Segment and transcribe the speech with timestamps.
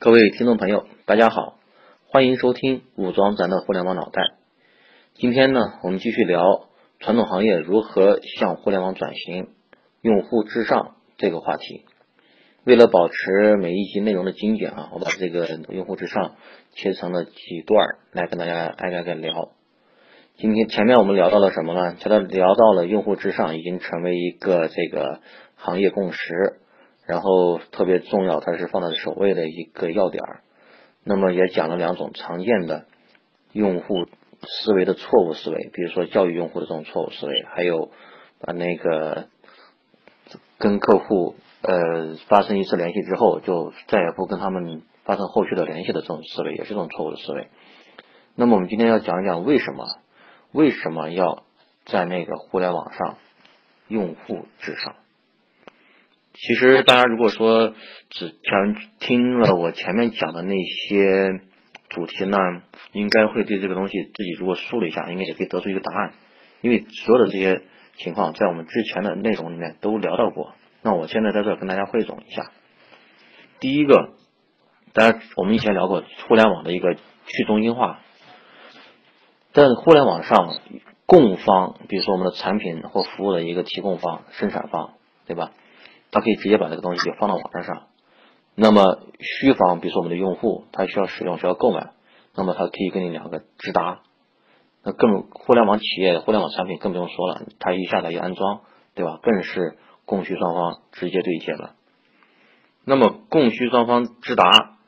[0.00, 1.58] 各位听众朋友，大家好，
[2.06, 4.22] 欢迎收听武装咱的互联网脑袋。
[5.14, 6.68] 今天呢，我们继续聊
[7.00, 9.48] 传统行业如何向互联网转型，
[10.00, 11.84] 用户至上这个话题。
[12.62, 16.36] 为了保持每一集内容的精简啊，我把这个用户至上
[16.70, 19.50] 切成了几段来跟大家挨个个聊。
[20.36, 21.96] 今天前面我们聊到了什么呢？
[21.96, 25.18] 前面聊到了用户至上已经成为一个这个
[25.56, 26.60] 行业共识。
[27.08, 30.22] 然后特别重要，它是放在首位的一个要点。
[31.04, 32.84] 那么也讲了两种常见的
[33.52, 34.04] 用户
[34.42, 37.90] 思维的错误思维，比如说教育用户的这种错误思维，还有
[38.40, 39.28] 把那个
[40.58, 47.48] 跟客户呃发生一次联系之后，就再也不跟他们发生后续的联系的这种思维，也是这种错误的思维。
[48.34, 49.86] 那么我们今天要讲一讲为什么
[50.52, 51.44] 为什么要
[51.86, 53.16] 在那个互联网上
[53.88, 54.94] 用户至上。
[56.40, 57.74] 其实，大家如果说
[58.10, 61.40] 只全听了我前面讲的那些
[61.88, 62.38] 主题呢，
[62.92, 66.12] 应该会对这个东西自己如果梳理一下，应该也可以得出一个答案。
[66.60, 67.62] 因为所有的这些
[67.96, 70.54] 情况在我们之前的内容里面都聊到过。
[70.80, 72.52] 那我现在在这跟大家汇总一下。
[73.58, 74.10] 第一个，
[74.92, 77.98] 大家我们以前聊过互联网的一个去中心化，
[79.52, 80.54] 在互联网上，
[81.04, 84.94] 供方，比如说我们的产品或服务的一个提供方、生产方，
[85.26, 85.50] 对吧？
[86.10, 87.88] 他可以直接把这个东西给放到网站上，
[88.54, 91.90] 那么需方，比如说我们的用户，他需要使用、需要购买，
[92.34, 94.00] 那么他可以跟你两个直达。
[94.82, 98.60] 那更互联网企业、互联网产品更不用说了，他一下载一安装，
[98.94, 99.18] 对吧？
[99.22, 101.74] 更是供需双方直接对接了。
[102.84, 104.78] 那么供需双方直达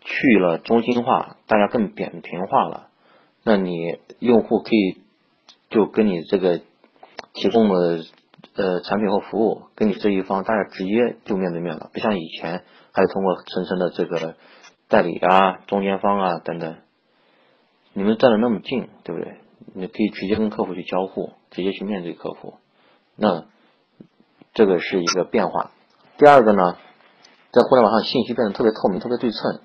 [0.00, 2.88] 去了中心化，大家更扁平化了。
[3.44, 5.02] 那你用户可以
[5.68, 6.60] 就跟你这个
[7.34, 8.04] 提供的。
[8.54, 14.36] 呃，产品和服务跟你这一方，大家直接就面对面了，不像以前还得通过层层的这个
[14.88, 16.76] 代理啊、中间方啊等等。
[17.94, 19.38] 你们站的那么近，对不对？
[19.74, 22.54] 你可以直接跟客户去交互，直接去面对客户。
[23.16, 23.46] 那
[24.52, 25.70] 这个是一个变化。
[26.18, 26.76] 第二个呢，
[27.52, 29.60] 在互联网上信息变得特别透明、特别对称。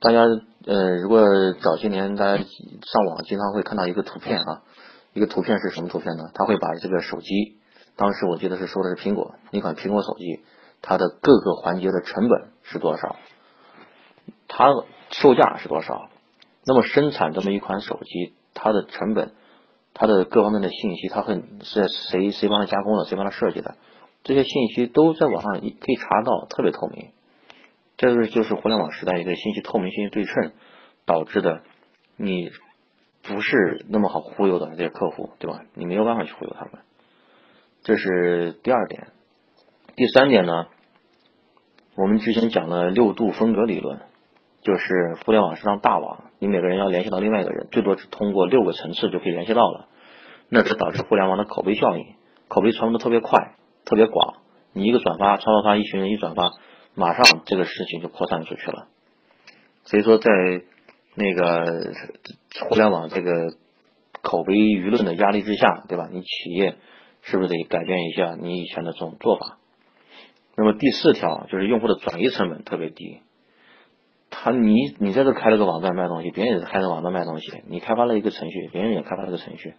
[0.00, 0.20] 大家
[0.66, 1.22] 呃，如果
[1.60, 4.62] 早些年大家上网，经常会看到一个图片啊，
[5.12, 6.30] 一个图片是什么图片呢？
[6.32, 7.58] 他会把这个手机。
[7.96, 10.40] 当时我记得是说的是苹果一款苹果手机，
[10.82, 13.16] 它的各个环节的成本是多少？
[14.48, 14.66] 它
[15.10, 16.08] 售价是多少？
[16.66, 19.32] 那么生产这么一款手机，它的成本，
[19.92, 23.76] 它的各方面的信息，它会是谁谁帮它加工的，谁帮它设计的？
[24.22, 27.10] 这些信息都在网上可以查到，特别透明。
[27.96, 30.52] 这个就是互联网时代一个信息透明、信息对称
[31.04, 31.62] 导致的，
[32.16, 32.50] 你
[33.22, 35.60] 不是那么好忽悠的这些客户，对吧？
[35.74, 36.72] 你没有办法去忽悠他们。
[37.84, 39.08] 这是第二点，
[39.94, 40.68] 第三点呢？
[41.96, 44.00] 我们之前讲了六度分隔理论，
[44.62, 49.88] 就是互联网是张大网，你每个人要联系到另外一个人，最多只通过六个层次就可以联系到了。
[50.48, 52.06] 那这导致互联网的口碑效应，
[52.48, 53.52] 口碑传播的特别快、
[53.84, 54.36] 特别广。
[54.72, 56.52] 你一个转发，超发发，一群人一转发，
[56.94, 58.88] 马上这个事情就扩散出去了。
[59.84, 60.30] 所以说，在
[61.16, 61.92] 那个
[62.66, 63.50] 互联网这个
[64.22, 66.08] 口碑舆论的压力之下，对吧？
[66.10, 66.76] 你企业。
[67.24, 69.58] 是不是得改变一下你以前的这种做法？
[70.56, 73.20] 那么第四条就是用户的转移成本特别低。
[74.30, 79.74] 他你你在这开了个网站卖东西，别人也是开个网站卖东西，你开发了一个程序，别人也开发了个程序，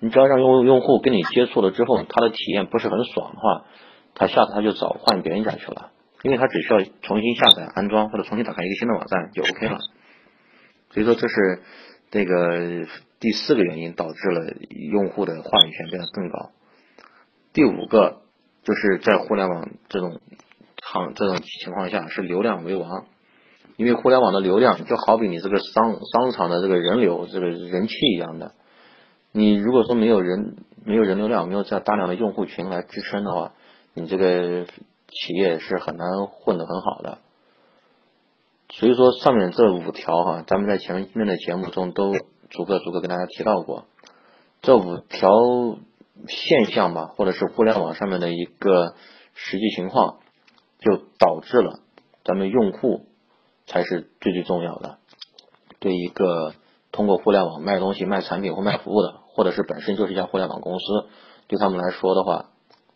[0.00, 3.64] 你只要让用用户跟你接触了之后，他的体验不是很爽的话，
[4.14, 9.78] 他下次他就找换别人家去了，因为他只需要重新下载安装或者重新打开一个新的网站就 OK 了。
[10.90, 11.62] 所以说这是
[12.10, 12.86] 这个
[13.20, 14.54] 第四个原因导致了
[14.90, 16.50] 用户的话语权变得更高。
[17.52, 18.22] 第五个
[18.62, 20.20] 就是在互联网这种
[20.82, 23.04] 行这种情况下是流量为王，
[23.76, 28.52] 因为互联网的流量就好比你这个商商场的这个人流这个人气一样的，
[29.32, 33.52] 你如果说没有人没有人流量，没有这大量的用户群来支撑的话，
[33.92, 37.18] 你这个企业是很难混得很好的。
[38.70, 42.14] 所以说上面这五条哈，咱们在前面的节目中都
[42.48, 43.84] 逐个逐个跟大家提到过，
[44.62, 45.28] 这五条。
[46.28, 48.94] 现象吧，或者是互联网上面的一个
[49.34, 50.18] 实际情况，
[50.78, 51.80] 就导致了
[52.24, 53.06] 咱们用户
[53.66, 54.98] 才是最最重要的。
[55.80, 56.54] 对一个
[56.92, 60.84] 通过互联网卖东西、卖产品或卖服务的，或者是本身就是一家互联网公司，
[61.48, 62.50] 对他们来说的话，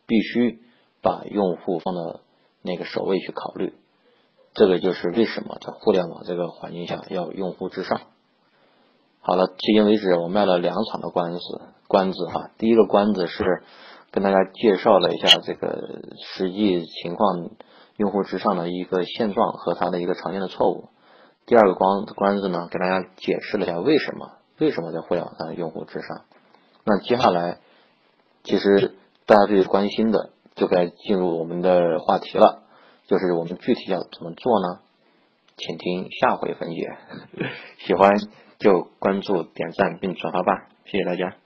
[0.06, 0.60] 必须
[1.02, 2.20] 把用户放到
[2.62, 3.74] 那个首位去考虑。
[4.54, 8.00] 这个就是为什么在互联网这个环境下要用户至上。
[9.20, 12.50] 好了，迄今为止我卖了两场的官司，关子哈。
[12.58, 13.62] 第一个关子是
[14.10, 16.02] 跟大家介绍了一下这个
[16.34, 17.50] 实际情况，
[17.96, 20.88] 用户之上的一个现状和它的一个常见的错误。
[21.46, 26.22] 第二个关关子呢，给大家解释了一下为什么为什么在互联网上用户至上。
[26.84, 27.58] 那接下来，
[28.42, 28.94] 其实
[29.26, 32.62] 大家最关心的就该进入我们的话题了，
[33.06, 34.80] 就是我们具体要怎么做呢？
[35.56, 36.82] 请听下回分解。
[37.78, 38.10] 喜欢
[38.58, 41.45] 就关注、点赞并转发吧，谢谢大家。